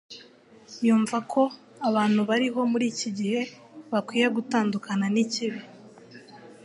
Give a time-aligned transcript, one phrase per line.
[0.85, 1.41] yumva ko
[1.87, 3.39] abantu bariho muri iki gihe
[3.91, 5.61] bakwiye gutandukana nikibi